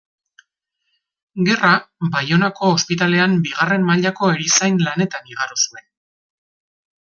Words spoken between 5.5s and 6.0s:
zuen.